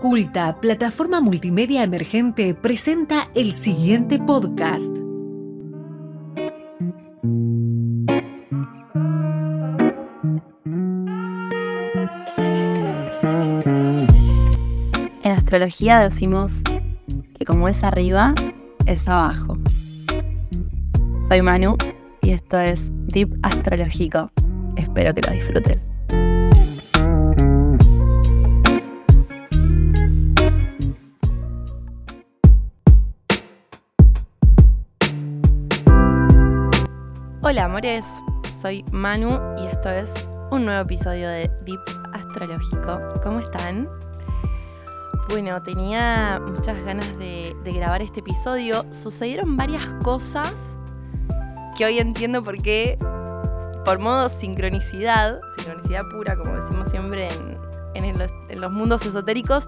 [0.00, 4.96] Culta, plataforma multimedia emergente, presenta el siguiente podcast.
[15.22, 16.62] En astrología decimos
[17.38, 18.34] que como es arriba,
[18.86, 19.58] es abajo.
[21.28, 21.76] Soy Manu
[22.22, 24.30] y esto es Deep Astrológico.
[24.76, 25.89] Espero que lo disfruten.
[37.50, 38.04] Hola amores,
[38.62, 40.08] soy Manu y esto es
[40.52, 41.80] un nuevo episodio de Deep
[42.12, 43.00] Astrológico.
[43.24, 43.88] ¿Cómo están?
[45.28, 48.84] Bueno, tenía muchas ganas de, grabar este episodio.
[48.92, 50.54] Sucedieron varias cosas
[51.76, 52.96] que hoy entiendo por qué,
[53.84, 57.30] por modo sincronicidad, sincronicidad pura, como decimos siempre
[57.94, 59.66] en, los, mundos esotéricos,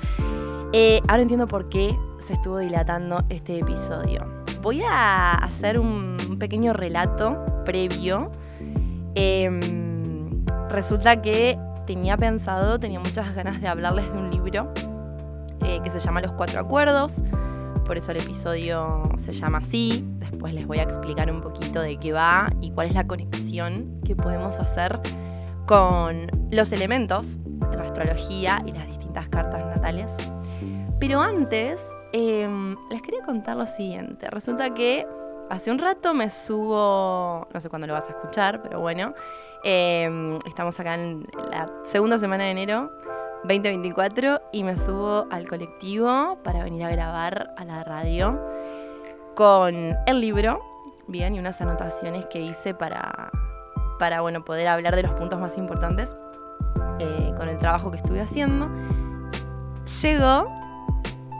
[0.72, 4.24] eh, ahora entiendo por qué se estuvo dilatando este episodio.
[4.60, 8.30] Voy a hacer un pequeño relato previo.
[9.14, 9.50] Eh,
[10.68, 14.72] resulta que tenía pensado, tenía muchas ganas de hablarles de un libro
[15.64, 17.22] eh, que se llama Los Cuatro Acuerdos.
[17.86, 20.04] Por eso el episodio se llama así.
[20.18, 24.00] Después les voy a explicar un poquito de qué va y cuál es la conexión
[24.04, 25.00] que podemos hacer
[25.66, 30.10] con los elementos de la astrología y las distintas cartas natales.
[30.98, 31.80] Pero antes,
[32.12, 32.48] eh,
[32.90, 34.30] les quería contar lo siguiente.
[34.30, 35.06] Resulta que
[35.52, 39.12] hace un rato me subo, no sé cuándo lo vas a escuchar, pero bueno,
[39.64, 42.90] eh, estamos acá en la segunda semana de enero
[43.44, 48.40] 2024 y me subo al colectivo para venir a grabar a la radio
[49.34, 50.62] con el libro,
[51.06, 53.30] bien, y unas anotaciones que hice para,
[53.98, 56.16] para bueno, poder hablar de los puntos más importantes
[56.98, 58.70] eh, con el trabajo que estuve haciendo.
[60.00, 60.48] Llego,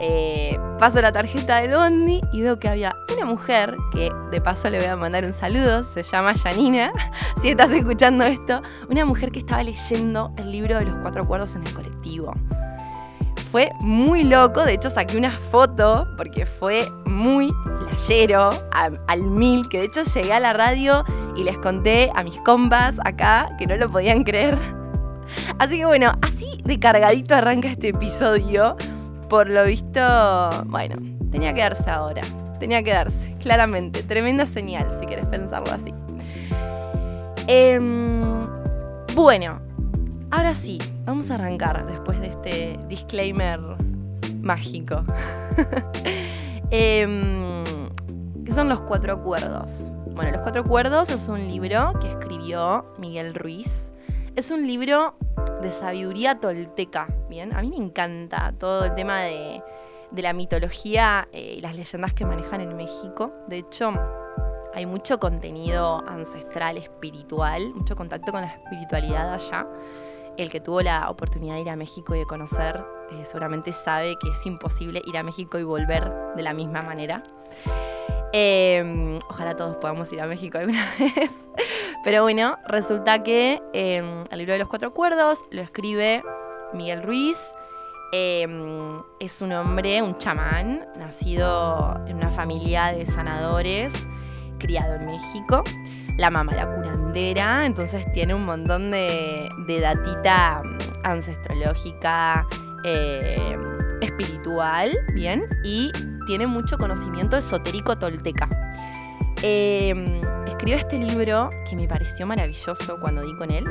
[0.05, 4.69] eh, paso la tarjeta del Bondi y veo que había una mujer que de paso
[4.69, 6.91] le voy a mandar un saludo, se llama Janina,
[7.41, 11.55] si estás escuchando esto, una mujer que estaba leyendo el libro de los cuatro acuerdos
[11.55, 12.33] en el colectivo.
[13.49, 17.49] Fue muy loco, de hecho saqué una foto porque fue muy
[17.87, 21.05] flashero a, al mil, que de hecho llegué a la radio
[21.37, 24.57] y les conté a mis compas acá que no lo podían creer.
[25.59, 28.75] Así que bueno, así de cargadito arranca este episodio.
[29.33, 29.99] Por lo visto,
[30.67, 30.95] bueno,
[31.31, 32.21] tenía que darse ahora
[32.59, 34.03] tenía que darse, claramente.
[34.03, 35.91] Tremenda señal, si querés pensarlo así.
[37.47, 37.79] Eh,
[39.15, 39.59] bueno,
[40.29, 43.59] ahora sí, vamos a arrancar después de este disclaimer
[44.43, 45.03] mágico.
[46.69, 47.63] eh,
[48.45, 49.91] ¿Qué son los cuatro acuerdos?
[50.13, 53.89] Bueno, Los Cuatro Acuerdos es un libro que escribió Miguel Ruiz.
[54.35, 55.13] Es un libro
[55.61, 57.53] de sabiduría tolteca, ¿bien?
[57.55, 59.61] A mí me encanta todo el tema de,
[60.11, 63.31] la mitología eh, y las leyendas que manejan en México.
[63.47, 63.93] De hecho,
[64.73, 69.67] hay mucho contenido ancestral, espiritual, mucho contacto con la espiritualidad allá.
[70.35, 74.17] El que tuvo la oportunidad de ir a México y de conocer, eh, seguramente sabe
[74.19, 77.23] que es imposible ir a México y volver de la misma manera.
[78.33, 81.31] Eh, ojalá todos podamos ir a México alguna vez.
[82.03, 86.21] Pero bueno, resulta que el libro de los cuatro acuerdos lo escribe
[86.73, 87.37] Miguel Ruiz,
[88.15, 88.45] eh,
[89.19, 94.07] es un hombre, un chamán, nacido en una familia de sanadores,
[94.59, 95.63] criado en México.
[96.17, 99.49] La mamá, la curandera, entonces tiene un montón de,
[99.81, 100.61] datita
[101.03, 102.45] ancestrológica,
[102.83, 103.57] eh,
[104.01, 105.47] espiritual, ¿bien?
[105.63, 105.91] Y
[106.27, 108.47] tiene mucho conocimiento esotérico tolteca.
[110.63, 113.65] Escribió este libro que me pareció maravilloso cuando di con él.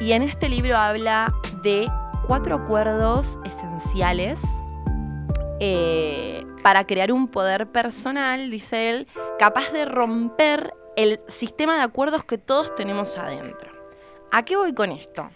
[0.00, 1.30] Y en este libro habla
[1.62, 1.86] de
[2.26, 4.40] cuatro acuerdos esenciales
[5.60, 9.06] eh, para crear un poder personal, dice él,
[9.38, 13.70] capaz de romper el sistema de acuerdos que todos tenemos adentro.
[14.32, 15.28] ¿A qué voy con esto?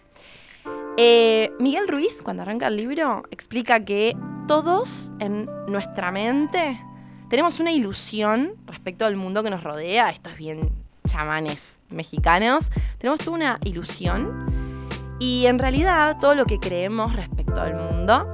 [0.97, 6.81] Eh, Miguel Ruiz, cuando arranca el libro, explica que todos en nuestra mente
[7.29, 10.71] tenemos una ilusión respecto al mundo que nos rodea, estos bien
[11.07, 14.47] chamanes mexicanos, tenemos toda una ilusión
[15.19, 18.31] y en realidad todo lo que creemos respecto al mundo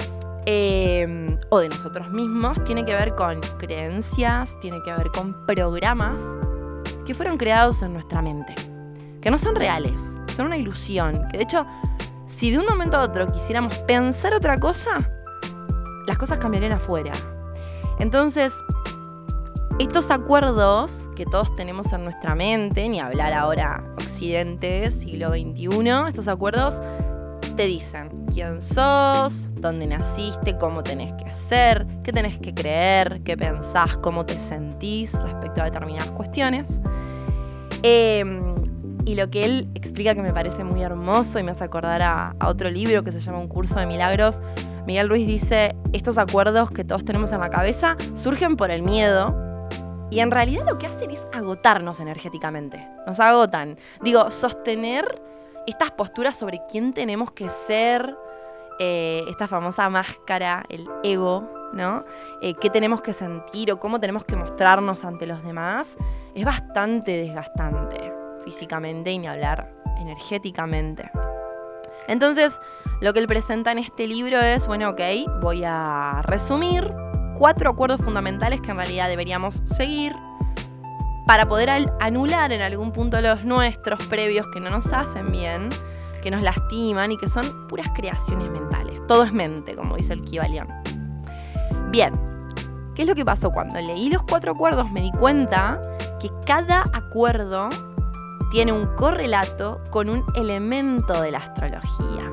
[0.47, 6.23] eh, o de nosotros mismos tiene que ver con creencias, tiene que ver con programas
[7.07, 8.55] que fueron creados en nuestra mente,
[9.21, 10.01] que no son reales,
[10.37, 11.67] son una ilusión, que de hecho
[12.37, 15.09] si de un momento a otro quisiéramos pensar otra cosa,
[16.07, 17.13] las cosas cambiarían afuera.
[17.99, 18.53] Entonces,
[19.79, 26.29] estos acuerdos que todos tenemos en nuestra mente, ni hablar ahora Occidente, siglo XXI, estos
[26.29, 26.81] acuerdos
[27.57, 33.37] te dicen quién sos, dónde naciste, cómo tenés que ser, qué tenés que creer, qué
[33.37, 36.81] pensás, cómo te sentís respecto a determinadas cuestiones.
[37.83, 38.54] Em,
[39.05, 42.35] y lo que él explica que me parece muy hermoso y me hace acordar a,
[42.45, 44.41] otro libro que se llama Un curso de milagros,
[44.87, 49.35] Miguel Ruiz dice, estos acuerdos que todos tenemos en la cabeza surgen por el miedo
[50.11, 52.87] y en realidad lo que hacen es agotarnos energéticamente.
[53.07, 53.79] Nos agotan.
[54.03, 55.23] Digo, sostener
[55.67, 58.15] estas posturas sobre quién tenemos que ser,
[58.79, 62.05] eh, esta famosa máscara, el ego, ¿no?
[62.43, 65.97] Eh, qué tenemos que sentir o cómo tenemos que mostrarnos ante los demás,
[66.35, 68.04] es bastante desgastante
[68.45, 71.11] físicamente y ni hablar energéticamente.
[72.07, 72.61] Entonces,
[73.01, 75.01] lo que él presenta en este libro es, bueno, ok,
[75.41, 76.93] voy a resumir
[77.37, 80.15] cuatro acuerdos fundamentales que en realidad deberíamos seguir
[81.27, 81.71] para poder
[82.01, 85.71] anular en algún punto los nuestros previos que no nos hacen bien,
[86.23, 89.01] que nos lastiman y que son puras creaciones mentales.
[89.07, 90.69] Todo es mente, como dice el Kibalión.
[91.91, 92.15] Bien,
[92.95, 93.51] ¿qué es lo que pasó?
[93.51, 95.81] Cuando leí los cuatro acuerdos me di cuenta
[96.21, 97.69] que cada acuerdo
[98.55, 102.31] tiene un correlato con un elemento de la astrología.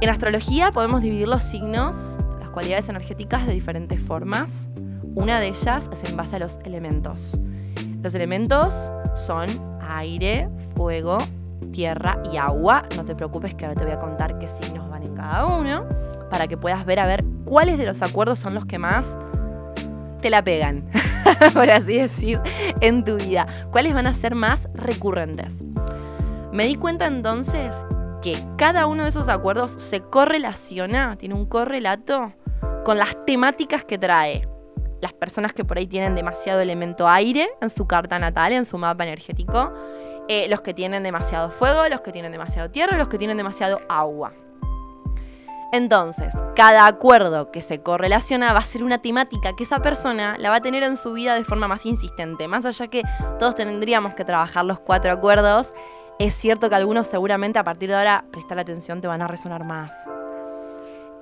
[0.00, 4.66] En astrología podemos dividir los signos, las cualidades energéticas de diferentes formas.
[5.14, 7.38] Una de ellas es en base a los elementos.
[8.02, 8.74] Los elementos
[9.14, 9.50] son
[9.82, 11.18] aire, fuego,
[11.70, 12.84] tierra y agua.
[12.96, 15.84] No te preocupes que ahora te voy a contar qué signos van en cada uno
[16.30, 19.18] para que puedas ver a ver cuáles de los acuerdos son los que más
[20.18, 20.88] te la pegan,
[21.54, 22.40] por así decir,
[22.80, 23.46] en tu vida.
[23.70, 25.54] ¿Cuáles van a ser más recurrentes?
[26.52, 27.74] Me di cuenta entonces
[28.22, 32.32] que cada uno de esos acuerdos se correlaciona, tiene un correlato
[32.84, 34.48] con las temáticas que trae.
[35.00, 38.78] Las personas que por ahí tienen demasiado elemento aire en su carta natal, en su
[38.78, 39.72] mapa energético,
[40.26, 43.80] eh, los que tienen demasiado fuego, los que tienen demasiado tierra, los que tienen demasiado
[43.88, 44.32] agua.
[45.72, 50.48] Entonces, cada acuerdo que se correlaciona va a ser una temática que esa persona la
[50.48, 52.48] va a tener en su vida de forma más insistente.
[52.48, 53.02] Más allá que
[53.38, 55.70] todos tendríamos que trabajar los cuatro acuerdos,
[56.18, 59.64] es cierto que algunos seguramente a partir de ahora, prestar atención, te van a resonar
[59.64, 59.92] más.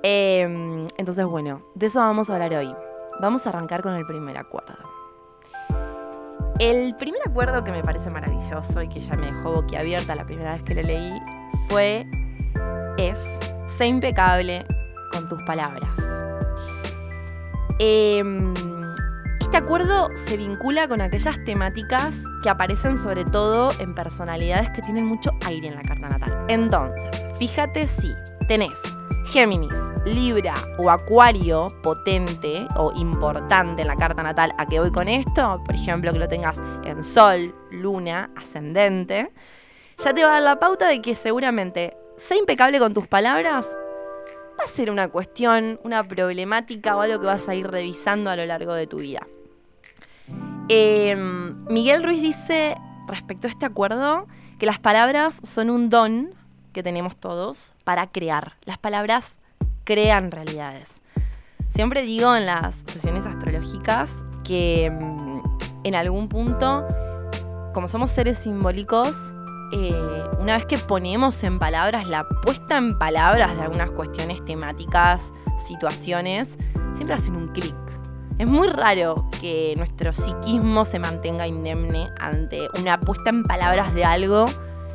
[0.01, 2.73] Em, entonces, bueno, de eso vamos a hablar hoy.
[3.19, 4.75] Vamos a arrancar con el primer acuerdo.
[6.59, 10.53] El primer acuerdo que me parece maravilloso y que ya me dejó boquiabierta la primera
[10.53, 11.13] vez que lo leí
[11.69, 12.07] fue,
[12.97, 13.37] es,
[13.77, 14.65] sé impecable
[15.11, 15.89] con tus palabras.
[17.79, 18.23] Eh,
[19.39, 25.05] este acuerdo se vincula con aquellas temáticas que aparecen sobre todo en personalidades que tienen
[25.05, 26.45] mucho aire en la carta natal.
[26.49, 27.09] Entonces,
[27.39, 28.13] fíjate si
[28.47, 28.77] tenés
[29.27, 29.73] Géminis,
[30.05, 35.61] Libra o Acuario potente o importante en la carta natal, ¿a qué voy con esto?
[35.65, 39.31] Por ejemplo, que lo tengas en Sol, Luna, Ascendente,
[40.03, 43.67] ya te va a dar la pauta de que seguramente, sé impecable con tus palabras,
[44.59, 48.35] va a ser una cuestión, una problemática o algo que vas a ir revisando a
[48.35, 49.25] lo largo de tu vida.
[50.69, 52.75] Em, Miguel Ruiz dice
[53.07, 54.27] respecto a este acuerdo
[54.59, 56.33] que las palabras son un don
[56.73, 58.57] que tenemos todos para crear.
[58.65, 59.35] Las palabras
[59.83, 61.01] crean realidades.
[61.73, 65.41] Siempre digo en las sesiones astrológicas que em,
[65.83, 66.85] en algún punto,
[67.73, 69.15] como somos seres simbólicos,
[69.71, 75.21] eh, una vez que ponemos en palabras, la puesta en palabras de algunas cuestiones temáticas,
[75.67, 76.57] situaciones,
[76.95, 77.75] siempre hacen un clic
[78.37, 84.05] es muy raro que nuestro psiquismo se mantenga indemne ante una puesta en palabras de
[84.05, 84.45] algo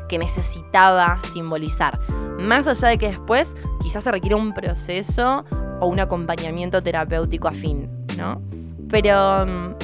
[0.08, 1.98] que necesitaba simbolizar.
[2.38, 5.44] Más allá de que después quizás se requiere un proceso
[5.80, 8.40] o un acompañamiento terapéutico afín, ¿no?
[8.88, 9.74] Pero mm,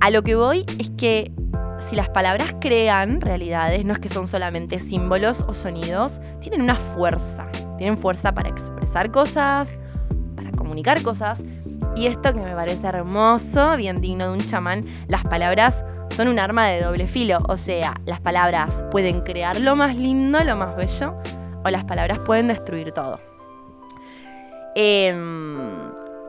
[0.00, 1.30] a lo que voy es que
[1.88, 6.76] si las palabras crean realidades, no es que son solamente símbolos o sonidos, tienen una
[6.76, 7.46] fuerza.
[7.78, 9.68] Tienen fuerza para expresar cosas,
[10.36, 11.38] para comunicar cosas,
[11.96, 16.38] y esto que me parece hermoso, bien digno de un chamán, las palabras son un
[16.38, 17.38] arma de doble filo.
[17.48, 21.14] O sea, las palabras pueden crear lo más lindo, lo más bello,
[21.64, 23.18] o las palabras pueden destruir todo.
[24.74, 25.58] Em,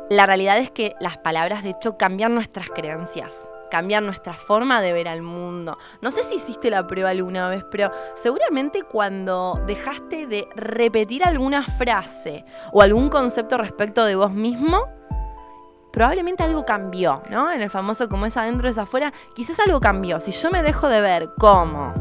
[0.10, 3.36] la realidad es que las palabras, de hecho, cambian nuestras creencias
[3.70, 5.78] cambian nuestra forma de ver al mundo.
[6.02, 11.64] No sé si hiciste la prueba alguna vez, pero seguramente cuando dejaste de repetir alguna
[11.64, 14.88] frase o algún concepto respecto de vos mismo,
[15.92, 17.52] probablemente algo cambió, ¿no?
[17.52, 20.20] En el famoso como es adentro es afuera, quizás algo cambió.
[20.20, 21.94] Si yo me dejo de ver como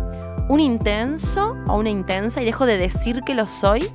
[0.48, 3.92] un intenso o una intensa y dejo de decir que lo soy,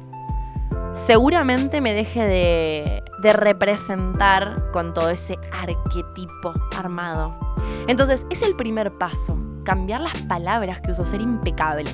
[1.07, 7.33] seguramente me deje de, representar con todo ese arquetipo armado.
[7.87, 11.89] Entonces, es el primer paso, cambiar las palabras que uso, ser impecable.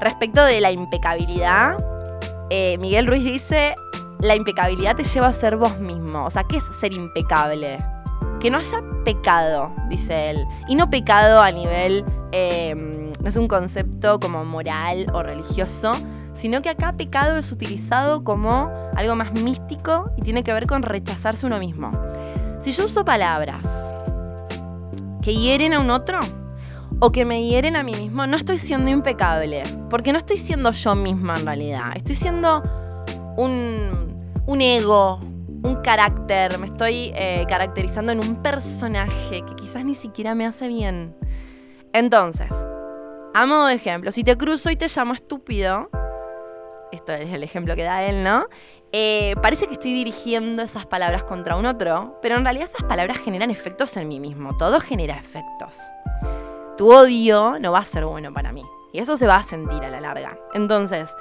[0.00, 1.76] respecto de la impecabilidad,
[2.48, 3.74] eh, Miguel Ruiz dice,
[4.20, 6.24] la impecabilidad te lleva a ser vos mismo.
[6.24, 7.78] O sea, ¿qué es ser impecable?
[8.40, 10.46] Que no haya pecado, dice él.
[10.68, 15.92] Y no pecado a nivel, no es un concepto como moral o religioso,
[16.36, 20.82] sino que acá pecado es utilizado como algo más místico y tiene que ver con
[20.82, 21.90] rechazarse uno mismo.
[22.60, 23.66] Si yo uso palabras
[25.22, 26.20] que hieren a un otro
[27.00, 30.70] o que me hieren a mí mismo, no estoy siendo impecable, porque no estoy siendo
[30.70, 32.62] yo misma en realidad, estoy siendo
[33.36, 35.20] un, ego,
[35.62, 40.68] un carácter, me estoy eh, caracterizando en un personaje que quizás ni siquiera me hace
[40.68, 41.14] bien.
[41.92, 42.52] Entonces,
[43.34, 45.90] a modo de ejemplo, si te cruzo y te llamo estúpido,
[46.92, 48.46] esto es el ejemplo que da él, ¿no?
[48.92, 53.18] Eh, parece que estoy dirigiendo esas palabras contra un otro, pero en realidad esas palabras
[53.18, 55.76] generan efectos en mí mismo, todo genera efectos.
[56.76, 59.82] Tu odio no va a ser bueno para mí, y eso se va a sentir
[59.84, 60.38] a la larga.
[60.54, 61.14] Entonces,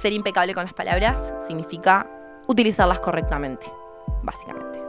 [0.00, 2.08] ser impecable con las palabras significa
[2.46, 3.66] utilizarlas correctamente,
[4.22, 4.80] básicamente.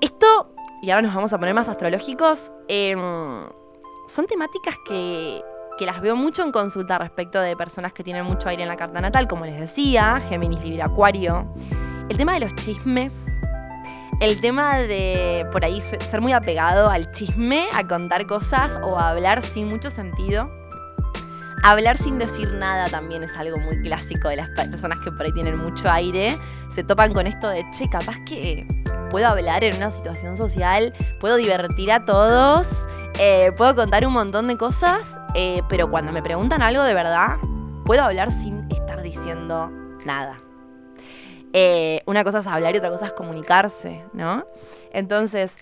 [0.00, 0.50] Esto,
[0.82, 3.00] y ahora nos vamos a poner más astrológicos, em,
[4.08, 5.42] son temáticas que,
[5.76, 8.76] que, las veo mucho en consulta respecto de personas que tienen mucho aire en la
[8.76, 11.52] carta natal, como les decía, Géminis, Libra, Acuario.
[12.08, 13.26] El tema de los chismes,
[14.20, 19.10] el tema de por ahí ser muy apegado al chisme, a contar cosas o a
[19.10, 20.50] hablar sin mucho sentido
[21.62, 25.32] Hablar sin decir nada también es algo muy clásico de las personas que por ahí
[25.32, 26.38] tienen mucho aire.
[26.72, 28.64] Se topan con esto de, che, capaz que
[29.10, 32.68] puedo hablar en una situación social, puedo divertir a todos,
[33.18, 35.02] eh, puedo contar un montón de cosas,
[35.38, 37.36] eh, pero cuando me preguntan algo de verdad,
[37.84, 39.70] puedo hablar sin estar diciendo
[40.06, 40.38] nada.
[41.52, 44.46] Eh, una cosa es hablar y otra cosa es comunicarse, ¿no?
[44.92, 45.54] Entonces,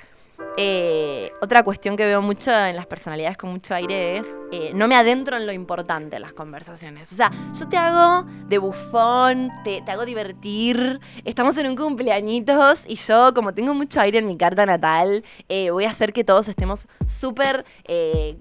[0.56, 4.86] eh, otra cuestión que veo mucho en las personalidades con mucho aire es eh, no
[4.86, 7.12] me adentro en lo importante en las conversaciones.
[7.12, 12.94] O sea, yo te hago de bufón, te, hago divertir, estamos en un cumpleañitos y
[12.94, 16.48] yo, como tengo mucho aire en mi carta natal, eh, voy a hacer que todos
[16.48, 17.64] estemos súper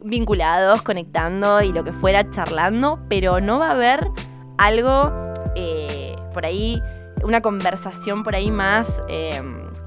[0.02, 4.08] vinculados, conectando y lo que fuera, charlando, pero no va a haber
[4.58, 5.12] algo
[6.34, 6.82] por ahí,
[7.24, 9.02] una conversación por ahí más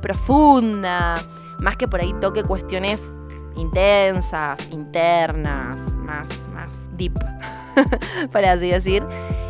[0.03, 1.17] profunda
[1.61, 3.01] más que por ahí toque cuestiones
[3.57, 7.15] intensas, internas, más, más deep,
[8.33, 9.03] para así decir.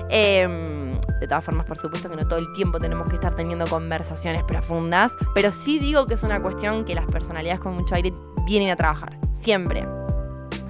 [0.08, 3.66] Em, de todas formas, por supuesto que no todo el tiempo tenemos que estar teniendo
[3.66, 8.12] conversaciones profundas, pero sí digo que es una cuestión que las personalidades con mucho aire
[8.44, 9.18] vienen a trabajar.
[9.40, 9.86] Siempre.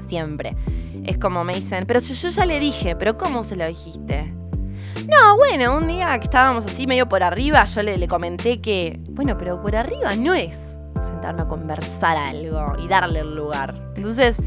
[0.08, 0.56] Siempre.
[1.04, 4.32] Es como me dicen, pero yo ya le dije, pero ¿cómo se lo dijiste?
[5.08, 8.98] No, bueno, un día que estábamos así medio por arriba, yo le, le comenté que,
[9.10, 13.74] bueno, pero por arriba no es sentarme a conversar algo y darle el lugar.
[13.96, 14.38] Entonces,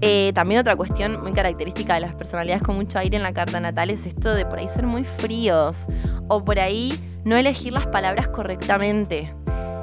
[0.00, 3.60] eh, también otra cuestión muy característica de las personalidades con mucho aire en la carta
[3.60, 5.86] natal es esto de por ahí ser muy fríos
[6.28, 9.34] o por ahí no elegir las palabras correctamente.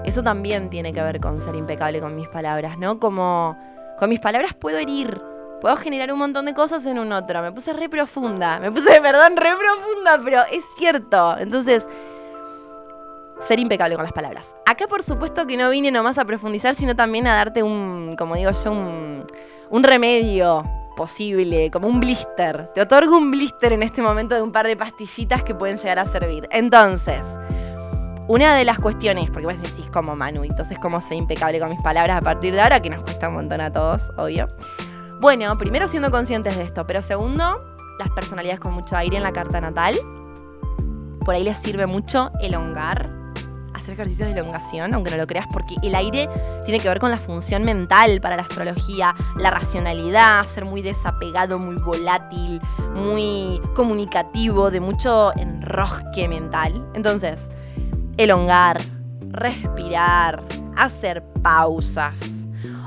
[0.06, 3.00] Eso también tiene que ver con ser impecable con mis palabras, ¿no?
[3.00, 3.58] Como
[3.98, 5.20] con mis palabras puedo herir,
[5.62, 7.42] puedo generar un montón de cosas en un otro.
[7.42, 11.38] Me puse re profunda, me puse, perdón, re profunda, pero es cierto.
[11.40, 11.88] Entonces,
[13.48, 14.48] ser impecable con las palabras.
[14.66, 18.36] Acá por supuesto que no vine nomás a profundizar, sino también a darte un, como
[18.36, 20.64] digo yo, un, remedio
[20.96, 22.72] posible, como un blister.
[22.74, 26.00] Te otorgo un blister en este momento de un par de pastillitas que pueden llegar
[26.00, 26.48] a servir.
[26.52, 27.26] Entonces,
[28.28, 31.82] una de las cuestiones, porque vos decís como Manu, entonces cómo ser impecable con mis
[31.82, 34.48] palabras a partir de ahora, que nos cuesta un montón a todos, obvio.
[35.20, 37.64] Bueno, primero siendo conscientes de esto, pero segundo,
[38.00, 40.00] las personalidades con mucho aire en la carta natal.
[41.26, 43.23] Por ahí les sirve mucho elongar
[43.84, 46.30] hacer ejercicios de elongación, aunque no lo creas, porque el aire
[46.66, 51.60] tiene que ver con la función mental para la astrología, la racionalidad, ser muy desapegado,
[51.60, 52.62] muy volátil,
[52.96, 56.86] muy comunicativo, de mucho enrosque mental.
[56.94, 57.40] Entonces,
[58.18, 58.80] elongar,
[59.32, 60.42] respirar,
[60.76, 62.43] hacer pausas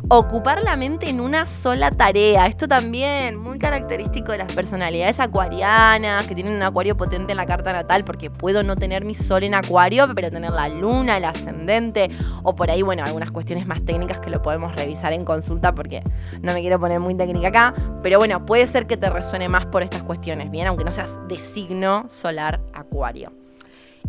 [0.09, 2.47] ocupar la mente en una sola tarea.
[2.47, 7.47] Esto también, muy característico de las personalidades acuarianas, que tienen un acuario potente en la
[7.47, 11.25] carta natal, porque puedo no tener mi sol en acuario, pero tener la luna, el
[11.25, 12.11] ascendente,
[12.45, 16.03] o por ahí, bueno, algunas cuestiones más técnicas que lo podemos revisar en consulta, porque
[16.41, 19.67] no me quiero poner muy técnica acá, pero bueno, puede ser que te resuene más
[19.67, 23.33] por estas cuestiones, bien, aunque no seas de signo solar acuario.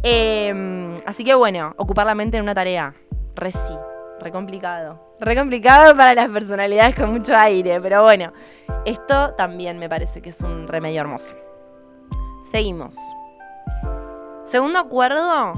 [0.04, 2.94] Em, así que bueno, ocupar la mente en una tarea,
[3.36, 3.58] reci,
[4.20, 5.00] re complicado.
[5.20, 8.32] Re complicado para las personalidades con mucho aire, pero bueno,
[8.86, 11.34] esto también me parece que es un remedio hermoso.
[12.52, 12.96] Seguimos.
[14.48, 15.54] Segundo acuerdo,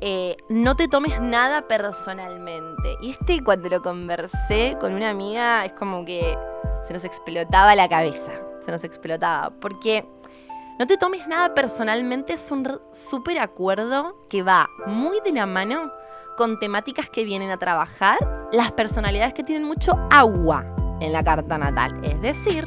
[0.00, 2.96] eh, no te tomes nada personalmente.
[3.02, 6.36] Y este cuando lo conversé con una amiga es como que
[6.86, 8.32] se nos explotaba la cabeza.
[8.64, 9.50] se nos explotaba.
[9.60, 10.04] Porque
[10.78, 15.90] no te tomes nada personalmente, es un súper acuerdo que va muy de la mano
[16.38, 18.18] con temáticas que vienen a trabajar
[18.52, 20.64] las personalidades que tienen mucho agua
[21.00, 22.00] en la carta natal.
[22.02, 22.66] Es decir,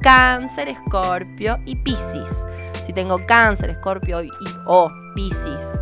[0.00, 2.28] cáncer, escorpio y piscis.
[2.86, 4.22] Si tengo cáncer, escorpio
[4.66, 5.80] o piscis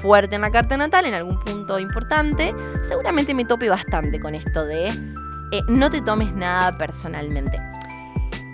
[0.00, 2.54] fuerte en la carta natal, en algún punto importante,
[2.88, 4.88] seguramente me tope bastante con esto de
[5.50, 7.60] eh, no te tomes nada personalmente.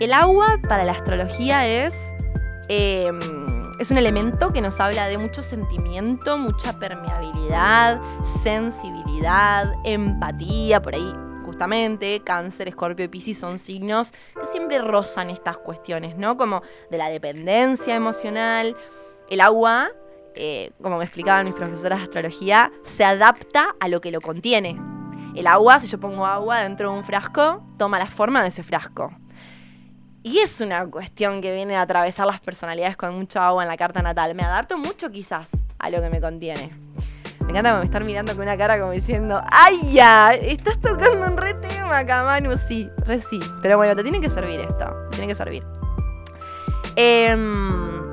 [0.00, 1.94] El agua para la astrología es,
[2.68, 3.20] em,
[3.78, 8.00] es un elemento que nos habla de mucho sentimiento, mucha permeabilidad,
[8.42, 11.14] sensibilidad, empatía, por ahí
[11.44, 16.36] justamente cáncer, escorpio y piscis son signos que siempre rozan estas cuestiones, ¿no?
[16.36, 18.76] Como de la dependencia emocional.
[19.28, 19.90] El agua
[20.36, 24.80] eh, como me explicaban mis profesoras de astrología, se adapta a lo que lo contiene.
[25.34, 28.62] El agua, si yo pongo agua dentro de un frasco, toma la forma de ese
[28.62, 29.12] frasco.
[30.24, 33.76] Y es una cuestión que viene a atravesar las personalidades con mucho agua en la
[33.76, 34.34] carta natal.
[34.34, 36.72] Me adapto mucho quizás a lo que me contiene.
[37.40, 40.32] Me encanta me están mirando con una cara como diciendo, ¡ay ya!
[40.32, 42.58] Estás tocando un re tema acá, Manu.
[42.66, 43.38] Sí, re sí.
[43.62, 45.08] Pero bueno, te tiene que servir esto.
[45.10, 45.62] Te tiene que servir.
[46.96, 48.10] Em,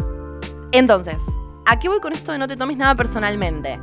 [0.74, 1.18] entonces,
[1.66, 3.80] ¿A qué voy con esto de no te tomes nada personalmente?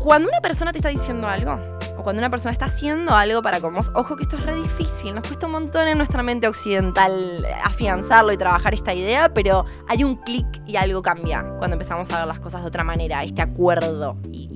[0.00, 3.60] Cuando una persona te está diciendo algo, o cuando una persona está haciendo algo para
[3.60, 6.48] con vos, ojo que esto es re difícil, nos cuesta un montón en nuestra mente
[6.48, 12.10] occidental afianzarlo y trabajar esta idea, pero hay un clic y algo cambia cuando empezamos
[12.10, 14.52] a ver las cosas de otra manera, este acuerdo y,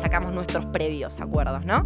[0.00, 1.84] sacamos nuestros previos acuerdos, ¿no?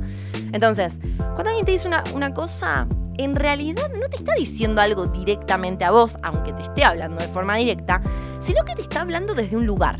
[0.53, 2.87] Entonces, cuando alguien te dice una, una cosa,
[3.19, 7.27] en realidad no te está diciendo algo directamente a vos, aunque te esté hablando de
[7.27, 8.01] forma directa,
[8.41, 9.99] sino que te está hablando desde un lugar,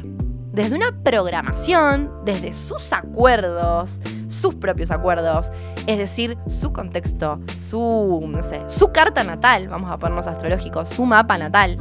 [0.55, 5.51] desde una programación, desde sus acuerdos, sus propios acuerdos,
[5.87, 11.05] es decir, su contexto, su, no sé, su carta natal, vamos a ponernos astrológicos, su
[11.05, 11.77] mapa natal,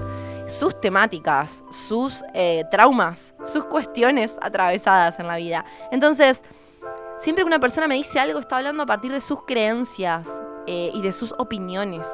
[0.48, 5.66] sus temáticas, sus eh, traumas, sus cuestiones atravesadas en la vida.
[5.92, 6.42] Entonces,
[7.20, 10.28] siempre que una persona me dice algo, está hablando a partir de sus creencias,
[10.66, 12.08] eh, y de sus opiniones.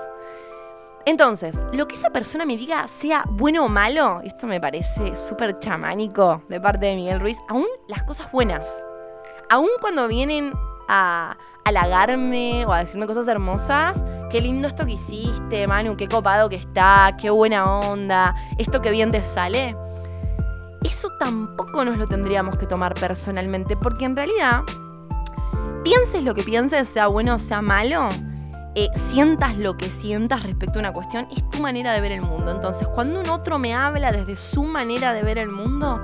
[1.05, 5.59] Entonces, lo que esa persona me diga, sea bueno o malo, esto me parece súper
[5.59, 8.85] chamánico de parte de Miguel Ruiz, aún las cosas buenas,
[9.49, 10.53] aún cuando vienen
[10.87, 13.97] a halagarme o a decirme cosas hermosas,
[14.29, 18.91] qué lindo esto que hiciste, Manu, qué copado que está, qué buena onda, esto que
[18.91, 19.75] bien te sale.
[20.83, 24.63] Eso tampoco nos lo tendríamos que tomar personalmente, porque en realidad,
[25.83, 28.09] pienses lo que pienses, sea bueno o sea malo,
[28.75, 32.21] eh, sientas lo que sientas respecto a una cuestión, es tu manera de ver el
[32.21, 32.51] mundo.
[32.51, 35.99] Entonces, cuando un otro me habla desde su manera de ver el mundo,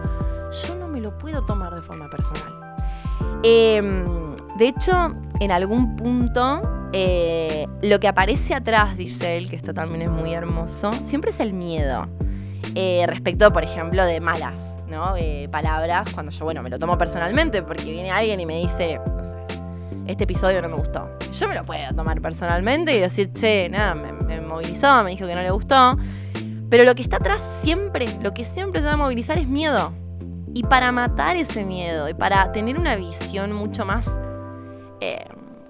[0.67, 2.75] yo no me lo puedo tomar de forma personal.
[3.43, 9.73] Em, de hecho, en algún punto, eh, lo que aparece atrás, dice él, que esto
[9.73, 12.08] también es muy hermoso, siempre es el miedo.
[12.73, 15.13] Eh, respecto, por ejemplo, de malas ¿no?
[15.51, 19.23] palabras, cuando yo, bueno, me lo tomo personalmente, porque viene alguien y me dice, no
[19.23, 19.44] sé,
[20.08, 21.10] este episodio no me gustó.
[21.32, 25.36] Yo me lo puedo tomar personalmente y decir, che, nada, me, movilizó, me dijo que
[25.36, 25.98] no le gustó.
[26.70, 29.94] Pero lo que está atrás siempre, lo que siempre se va a movilizar es miedo.
[30.54, 34.10] Y para matar ese miedo y para tener una visión mucho más,
[35.02, 35.26] eh,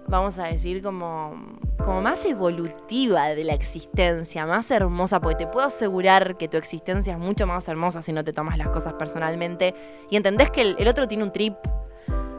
[0.08, 5.66] vamos a decir, como, como más evolutiva de la existencia, más hermosa, porque te puedo
[5.66, 9.74] asegurar que tu existencia es mucho más hermosa si no te tomas las cosas personalmente
[10.10, 11.56] y entendés que el otro tiene un trip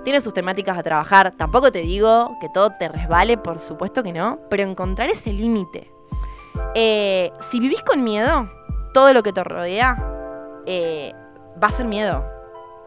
[0.07, 1.33] tiene sus temáticas a trabajar.
[1.37, 5.90] Tampoco te digo que todo te resbale, por supuesto que no, pero encontrar ese límite.
[6.77, 8.49] Eh, si vivís con miedo,
[8.95, 9.99] todo lo que te rodea
[10.64, 11.12] eh,
[11.61, 12.25] va a ser miedo.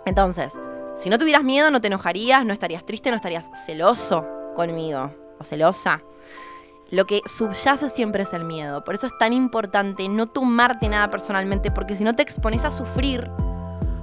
[0.06, 0.54] Entonces,
[0.96, 5.44] si no tuvieras miedo, no te enojarías, no estarías triste, no estarías celoso conmigo o
[5.44, 6.02] celosa.
[6.90, 8.86] Lo que subyace siempre es el miedo.
[8.86, 12.72] Por eso es tan importante no tomarte nada personalmente, porque si no te expones a
[12.72, 13.30] sufrir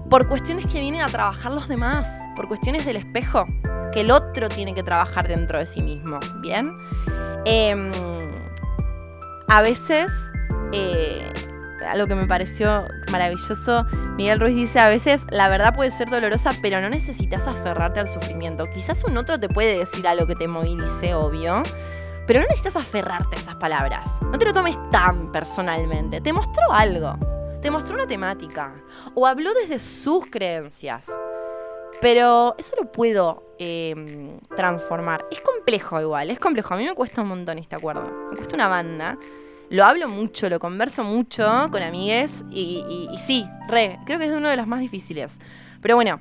[0.09, 3.47] por cuestiones que vienen a trabajar los demás, por cuestiones del espejo,
[3.92, 6.77] que el otro tiene que trabajar dentro de sí mismo, ¿bien?
[7.45, 7.90] Em,
[9.49, 10.12] a veces,
[10.73, 11.33] eh,
[11.88, 13.85] algo que me pareció maravilloso,
[14.16, 18.09] Miguel Ruiz dice, a veces la verdad puede ser dolorosa, pero no necesitas aferrarte al
[18.09, 18.66] sufrimiento.
[18.71, 21.62] Quizás un otro te puede decir algo que te movilice, obvio.
[22.27, 24.11] Pero no necesitas aferrarte a esas palabras.
[24.23, 26.21] No te lo tomes tan personalmente.
[26.21, 27.16] Te mostró algo
[27.66, 28.76] te mostró una temática
[29.14, 31.11] o habló desde sus creencias.
[32.00, 35.26] Pero eso lo puedo em, transformar.
[35.33, 36.74] Es complejo igual, es complejo.
[36.74, 38.05] A mí me cuesta un montón este acuerdo.
[38.31, 39.18] Me cuesta una banda.
[39.68, 44.33] Lo hablo mucho, lo converso mucho con amigues y, y sí, re, creo que es
[44.33, 45.33] uno de los más difíciles.
[45.83, 46.20] Pero bueno,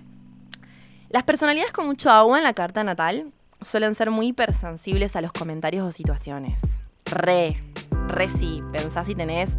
[1.10, 3.32] las personalidades con mucho agua en la carta natal
[3.62, 6.60] suelen ser muy hipersensibles a los comentarios o situaciones.
[7.06, 7.62] Re,
[8.08, 8.64] re sí.
[8.72, 9.56] Pensá si tenés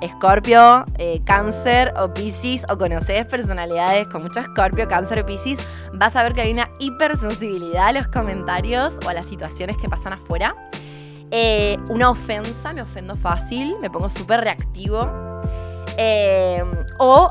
[0.00, 5.58] Escorpio, eh, Cáncer o Pisces o conoces personalidades con mucho Escorpio, Cáncer o Pisces,
[5.94, 9.88] vas a ver que hay una hipersensibilidad a los comentarios o a las situaciones que
[9.88, 10.54] pasan afuera.
[11.30, 15.08] Eh, una ofensa, me ofendo fácil, me pongo súper reactivo.
[15.96, 16.62] Eh,
[16.98, 17.30] o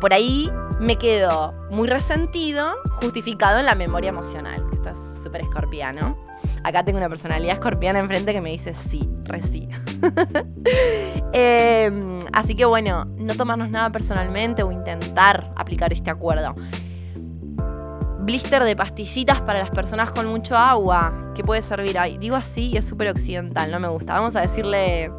[0.00, 4.64] por ahí me quedo muy resentido, justificado en la memoria emocional.
[4.72, 6.16] Esto es súper escorpiano.
[6.62, 9.68] Acá tengo una personalidad escorpiana enfrente que me dice sí, re sí.
[11.32, 16.54] Em, así que bueno, no tomarnos nada personalmente o intentar aplicar este acuerdo.
[18.20, 22.18] Blister de pastillitas para las personas con mucho agua, que puede servir ahí.
[22.18, 24.14] Digo así y es súper occidental, no me gusta.
[24.14, 25.10] Vamos a decirle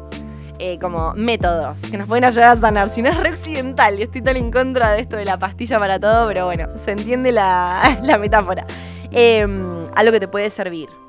[0.58, 2.88] eh, como métodos que nos pueden ayudar a sanar.
[2.90, 5.78] Si no es re occidental y estoy tan en contra de esto de la pastilla
[5.78, 8.64] para todo, pero bueno, se entiende la, metáfora.
[9.10, 9.46] Eh,
[9.94, 11.01] algo que te puede servir.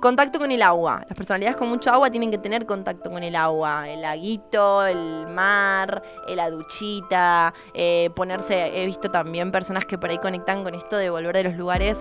[0.00, 1.04] Contacto con el agua.
[1.06, 3.86] Las personalidades con mucho agua tienen que tener contacto con el agua.
[3.86, 8.82] El laguito, el mar, eh, la duchita, eh, ponerse...
[8.82, 11.98] He visto también personas que por ahí conectan con esto de volver de los lugares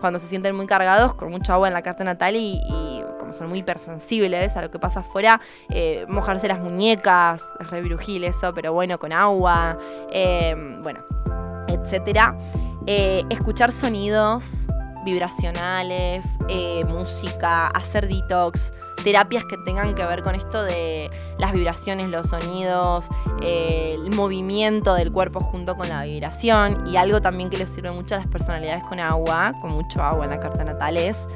[0.00, 2.58] cuando se sienten muy cargados, con mucho agua en la carta natal y,
[3.20, 8.54] como son muy hipersensibles a lo que pasa afuera, eh, mojarse las muñecas, es eso,
[8.54, 9.78] pero bueno, con agua,
[10.80, 11.04] bueno,
[11.68, 12.34] etcétera.
[12.86, 14.66] escuchar sonidos,
[15.04, 22.08] vibracionales, eh, música, hacer detox, terapias que tengan que ver con esto de las vibraciones,
[22.08, 23.08] los sonidos,
[23.42, 26.86] eh, el movimiento del cuerpo junto con la vibración.
[26.86, 30.24] Y algo también que les sirve mucho a las personalidades con agua, con mucho agua
[30.24, 31.26] en la carta natal es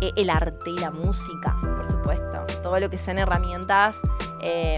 [0.00, 2.46] eh, el arte y la música, por supuesto.
[2.62, 3.96] Todo lo que sean herramientas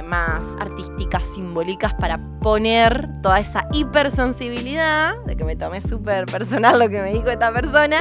[0.04, 6.88] más artísticas, simbólicas para poner toda esa hipersensibilidad, de que me tomé súper personal lo
[6.88, 7.98] que me dijo esta persona,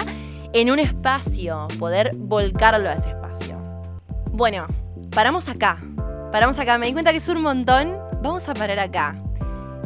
[0.53, 3.57] en un espacio, poder volcarlo a ese espacio.
[4.31, 4.65] Bueno,
[5.11, 5.77] paramos acá.
[6.31, 6.77] Paramos acá.
[6.77, 7.97] Me di cuenta que es un montón.
[8.21, 9.15] Vamos a parar acá.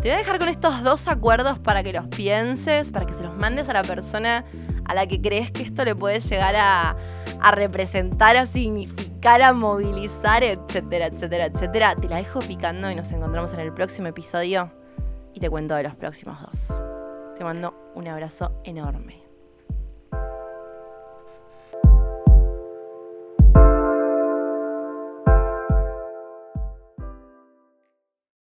[0.01, 3.23] Te voy a dejar con estos dos acuerdos para que los pienses, para que se
[3.23, 4.45] los mandes a la persona
[4.85, 6.95] a la que crees que esto le puede llegar a,
[7.45, 11.95] a representar, a significar, a movilizar, etcétera, etcétera, etcétera.
[11.95, 14.71] Te la dejo picando y nos encontramos en el próximo episodio
[15.31, 16.81] y te cuento de los próximos dos.
[17.38, 19.24] Te mando un abrazo enorme.